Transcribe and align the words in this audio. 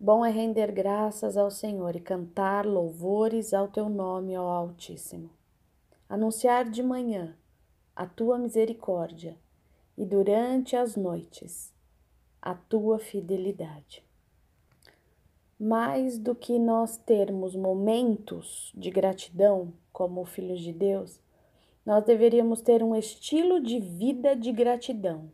Bom 0.00 0.24
é 0.24 0.30
render 0.30 0.70
graças 0.70 1.36
ao 1.36 1.50
Senhor 1.50 1.96
e 1.96 2.00
cantar 2.00 2.64
louvores 2.64 3.52
ao 3.52 3.66
teu 3.66 3.88
nome, 3.88 4.38
ó 4.38 4.48
Altíssimo. 4.48 5.28
Anunciar 6.08 6.70
de 6.70 6.84
manhã 6.84 7.36
a 7.96 8.06
tua 8.06 8.38
misericórdia 8.38 9.36
e 9.96 10.06
durante 10.06 10.76
as 10.76 10.94
noites 10.94 11.74
a 12.40 12.54
tua 12.54 13.00
fidelidade. 13.00 14.04
Mais 15.58 16.16
do 16.16 16.32
que 16.32 16.60
nós 16.60 16.96
termos 16.96 17.56
momentos 17.56 18.72
de 18.76 18.90
gratidão 18.90 19.72
como 19.92 20.24
filhos 20.24 20.60
de 20.60 20.72
Deus, 20.72 21.20
nós 21.84 22.04
deveríamos 22.04 22.60
ter 22.60 22.84
um 22.84 22.94
estilo 22.94 23.60
de 23.60 23.80
vida 23.80 24.36
de 24.36 24.52
gratidão 24.52 25.32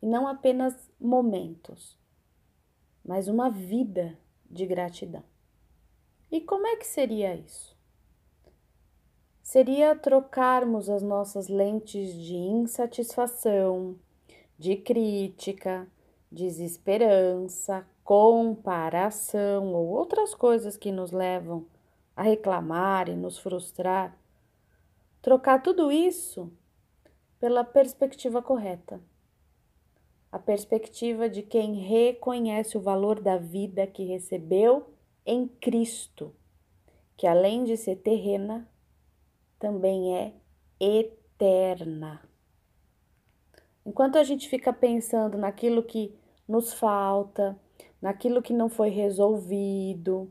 e 0.00 0.06
não 0.06 0.28
apenas 0.28 0.88
momentos, 1.00 1.98
mas 3.04 3.28
uma 3.28 3.50
vida 3.50 4.18
de 4.50 4.66
gratidão. 4.66 5.22
E 6.30 6.40
como 6.40 6.66
é 6.66 6.76
que 6.76 6.86
seria 6.86 7.34
isso? 7.34 7.76
Seria 9.42 9.94
trocarmos 9.94 10.88
as 10.88 11.02
nossas 11.02 11.48
lentes 11.48 12.14
de 12.14 12.34
insatisfação, 12.34 13.96
de 14.58 14.76
crítica, 14.76 15.86
desesperança, 16.32 17.86
comparação 18.02 19.72
ou 19.74 19.86
outras 19.88 20.34
coisas 20.34 20.76
que 20.76 20.90
nos 20.90 21.12
levam 21.12 21.66
a 22.16 22.22
reclamar 22.22 23.08
e 23.08 23.14
nos 23.14 23.38
frustrar, 23.38 24.16
trocar 25.20 25.62
tudo 25.62 25.90
isso 25.92 26.50
pela 27.38 27.64
perspectiva 27.64 28.40
correta. 28.40 29.00
A 30.34 30.38
perspectiva 30.40 31.28
de 31.28 31.42
quem 31.42 31.74
reconhece 31.74 32.76
o 32.76 32.80
valor 32.80 33.20
da 33.20 33.36
vida 33.36 33.86
que 33.86 34.02
recebeu 34.02 34.92
em 35.24 35.46
Cristo, 35.46 36.34
que 37.16 37.24
além 37.24 37.62
de 37.62 37.76
ser 37.76 37.94
terrena, 37.98 38.68
também 39.60 40.12
é 40.16 40.34
eterna. 40.80 42.20
Enquanto 43.86 44.18
a 44.18 44.24
gente 44.24 44.48
fica 44.48 44.72
pensando 44.72 45.38
naquilo 45.38 45.84
que 45.84 46.12
nos 46.48 46.72
falta, 46.72 47.56
naquilo 48.02 48.42
que 48.42 48.52
não 48.52 48.68
foi 48.68 48.88
resolvido, 48.88 50.28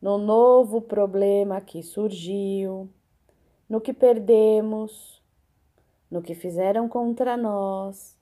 no 0.00 0.18
novo 0.18 0.80
problema 0.80 1.60
que 1.60 1.82
surgiu, 1.82 2.88
no 3.68 3.80
que 3.80 3.92
perdemos, 3.92 5.20
no 6.08 6.22
que 6.22 6.36
fizeram 6.36 6.88
contra 6.88 7.36
nós. 7.36 8.15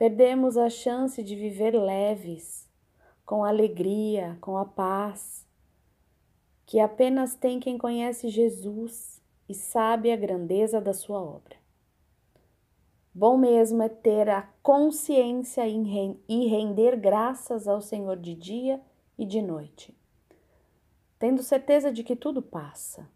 Perdemos 0.00 0.56
a 0.56 0.70
chance 0.70 1.22
de 1.22 1.36
viver 1.36 1.72
leves, 1.72 2.66
com 3.26 3.44
alegria, 3.44 4.38
com 4.40 4.56
a 4.56 4.64
paz, 4.64 5.46
que 6.64 6.80
apenas 6.80 7.34
tem 7.34 7.60
quem 7.60 7.76
conhece 7.76 8.30
Jesus 8.30 9.20
e 9.46 9.52
sabe 9.52 10.10
a 10.10 10.16
grandeza 10.16 10.80
da 10.80 10.94
sua 10.94 11.22
obra. 11.22 11.54
Bom 13.12 13.36
mesmo 13.36 13.82
é 13.82 13.90
ter 13.90 14.30
a 14.30 14.48
consciência 14.62 15.68
e 15.68 16.46
render 16.46 16.96
graças 16.96 17.68
ao 17.68 17.82
Senhor 17.82 18.16
de 18.16 18.34
dia 18.34 18.80
e 19.18 19.26
de 19.26 19.42
noite, 19.42 19.94
tendo 21.18 21.42
certeza 21.42 21.92
de 21.92 22.02
que 22.02 22.16
tudo 22.16 22.40
passa, 22.40 23.06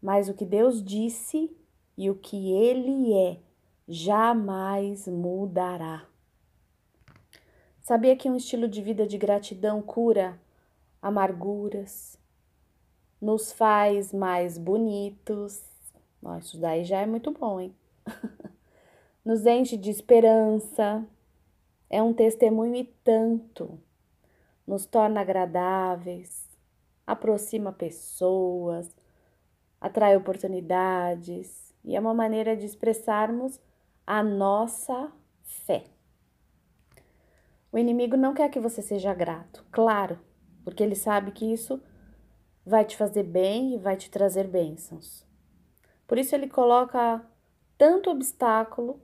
mas 0.00 0.26
o 0.30 0.32
que 0.32 0.46
Deus 0.46 0.82
disse 0.82 1.54
e 1.98 2.08
o 2.08 2.14
que 2.14 2.50
Ele 2.50 3.12
é 3.12 3.51
jamais 3.88 5.06
mudará. 5.06 6.06
Sabia 7.80 8.16
que 8.16 8.30
um 8.30 8.36
estilo 8.36 8.68
de 8.68 8.80
vida 8.80 9.06
de 9.06 9.18
gratidão 9.18 9.82
cura 9.82 10.40
amarguras, 11.02 12.16
nos 13.20 13.52
faz 13.52 14.12
mais 14.12 14.56
bonitos? 14.56 15.60
Nossa, 16.22 16.46
isso 16.46 16.60
daí 16.60 16.84
já 16.84 17.00
é 17.00 17.06
muito 17.06 17.32
bom, 17.32 17.60
hein? 17.60 17.74
nos 19.24 19.44
enche 19.46 19.76
de 19.76 19.90
esperança, 19.90 21.04
é 21.90 22.00
um 22.00 22.14
testemunho 22.14 22.76
e 22.76 22.84
tanto, 23.04 23.78
nos 24.64 24.86
torna 24.86 25.20
agradáveis, 25.20 26.48
aproxima 27.04 27.72
pessoas, 27.72 28.88
atrai 29.80 30.16
oportunidades 30.16 31.74
e 31.84 31.96
é 31.96 32.00
uma 32.00 32.14
maneira 32.14 32.56
de 32.56 32.64
expressarmos 32.64 33.60
a 34.06 34.22
nossa 34.22 35.12
fé. 35.42 35.84
O 37.70 37.78
inimigo 37.78 38.16
não 38.16 38.34
quer 38.34 38.50
que 38.50 38.60
você 38.60 38.82
seja 38.82 39.14
grato, 39.14 39.64
claro, 39.70 40.18
porque 40.64 40.82
ele 40.82 40.94
sabe 40.94 41.32
que 41.32 41.50
isso 41.50 41.80
vai 42.64 42.84
te 42.84 42.96
fazer 42.96 43.22
bem 43.22 43.74
e 43.74 43.78
vai 43.78 43.96
te 43.96 44.10
trazer 44.10 44.46
bênçãos. 44.46 45.26
Por 46.06 46.18
isso 46.18 46.34
ele 46.34 46.48
coloca 46.48 47.24
tanto 47.78 48.10
obstáculo 48.10 49.00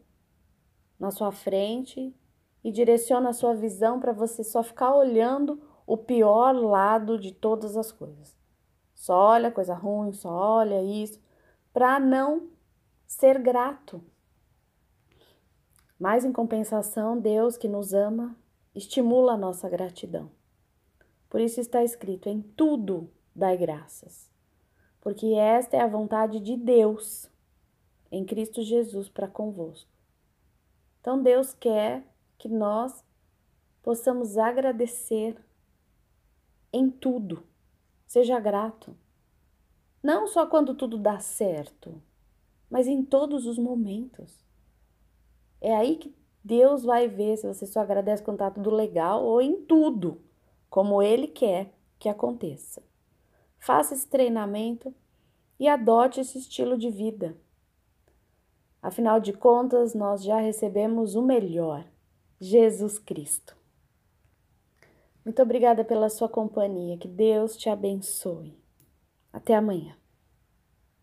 na 0.98 1.10
sua 1.10 1.32
frente 1.32 2.15
e 2.62 2.70
direciona 2.70 3.30
a 3.30 3.32
sua 3.32 3.54
visão 3.54 3.98
para 3.98 4.12
você 4.12 4.44
só 4.44 4.62
ficar 4.62 4.94
olhando 4.94 5.60
o 5.86 5.97
pior 5.97 6.53
lado 6.54 7.19
de 7.19 7.32
todas 7.32 7.76
as 7.76 7.91
coisas. 7.91 8.36
Só 8.94 9.16
olha 9.16 9.50
coisa 9.50 9.75
ruim, 9.75 10.12
só 10.12 10.28
olha 10.28 10.82
isso, 10.82 11.20
para 11.72 11.98
não 11.98 12.50
ser 13.06 13.38
grato. 13.38 14.04
Mas 15.98 16.25
em 16.25 16.32
compensação, 16.32 17.19
Deus 17.19 17.56
que 17.56 17.69
nos 17.69 17.92
ama 17.92 18.36
estimula 18.75 19.32
a 19.32 19.38
nossa 19.38 19.69
gratidão. 19.69 20.31
Por 21.28 21.41
isso 21.41 21.60
está 21.60 21.82
escrito: 21.82 22.28
em 22.28 22.41
tudo 22.41 23.10
dai 23.34 23.56
graças, 23.56 24.31
porque 25.00 25.26
esta 25.34 25.76
é 25.76 25.81
a 25.81 25.88
vontade 25.88 26.41
de 26.41 26.56
Deus 26.56 27.28
em 28.10 28.25
Cristo 28.25 28.62
Jesus 28.62 29.09
para 29.09 29.28
convosco. 29.28 29.91
Então 31.00 31.22
Deus 31.22 31.53
quer 31.54 32.04
que 32.38 32.48
nós 32.48 33.04
possamos 33.82 34.38
agradecer 34.38 35.36
em 36.72 36.91
tudo. 36.91 37.42
Seja 38.06 38.38
grato. 38.41 38.97
Não 40.03 40.26
só 40.26 40.47
quando 40.47 40.75
tudo 40.75 40.97
dá 40.97 41.19
certo, 41.19 42.00
mas 42.70 42.86
em 42.86 43.04
todos 43.04 43.47
os 43.47 43.59
momentos. 43.59 44.47
É 45.60 45.74
aí 45.74 45.96
que 45.96 46.14
Deus 46.42 46.84
vai 46.84 47.08
ver 47.08 47.36
se 47.36 47.46
você 47.46 47.66
só 47.66 47.80
agradece 47.80 48.22
quando 48.22 48.38
tá 48.38 48.50
tudo 48.50 48.70
legal 48.70 49.24
ou 49.24 49.41
em 49.41 49.62
tudo, 49.62 50.20
como 50.70 51.02
Ele 51.02 51.26
quer 51.26 51.74
que 51.98 52.08
aconteça. 52.08 52.82
Faça 53.58 53.94
esse 53.94 54.06
treinamento 54.06 54.94
e 55.58 55.68
adote 55.68 56.20
esse 56.20 56.38
estilo 56.38 56.78
de 56.78 56.91
vida. 56.91 57.36
Afinal 58.80 59.18
de 59.18 59.32
contas, 59.32 59.94
nós 59.94 60.22
já 60.22 60.38
recebemos 60.38 61.16
o 61.16 61.22
melhor, 61.22 61.84
Jesus 62.41 62.98
Cristo. 62.98 63.56
Muito 65.24 65.42
obrigada 65.42 65.84
pela 65.84 66.08
sua 66.08 66.28
companhia, 66.28 66.97
que 66.97 67.08
Deus 67.08 67.56
te 67.56 67.68
abençoe. 67.68 68.56
Até 69.32 69.54
amanhã. 69.54 69.97